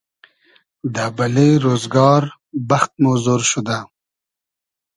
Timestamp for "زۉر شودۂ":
3.23-3.77